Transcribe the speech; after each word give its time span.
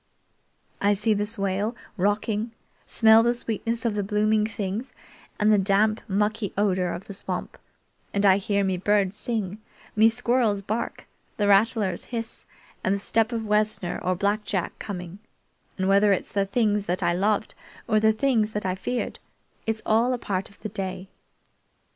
I 0.81 0.93
see 0.93 1.13
the 1.13 1.27
swale 1.27 1.75
rocking, 1.95 2.53
smell 2.87 3.21
the 3.21 3.35
sweetness 3.35 3.85
of 3.85 3.93
the 3.93 4.01
blooming 4.01 4.47
things, 4.47 4.93
and 5.39 5.53
the 5.53 5.59
damp, 5.59 6.01
mucky 6.07 6.51
odor 6.57 6.91
of 6.91 7.05
the 7.05 7.13
swamp; 7.13 7.55
and 8.11 8.25
I 8.25 8.37
hear 8.37 8.63
me 8.63 8.77
birds 8.77 9.15
sing, 9.15 9.59
me 9.95 10.09
squirrels 10.09 10.63
bark, 10.63 11.05
the 11.37 11.47
rattlers 11.47 12.05
hiss, 12.05 12.47
and 12.83 12.95
the 12.95 12.99
step 12.99 13.31
of 13.31 13.45
Wessner 13.45 13.99
or 14.01 14.15
Black 14.15 14.43
Jack 14.43 14.73
coming; 14.79 15.19
and 15.77 15.87
whether 15.87 16.11
it's 16.11 16.31
the 16.31 16.47
things 16.47 16.87
that 16.87 17.03
I 17.03 17.13
loved 17.13 17.53
or 17.87 17.99
the 17.99 18.11
things 18.11 18.53
that 18.53 18.65
I 18.65 18.73
feared, 18.73 19.19
it's 19.67 19.83
all 19.85 20.13
a 20.13 20.17
part 20.17 20.49
of 20.49 20.59
the 20.61 20.69
day. 20.69 21.09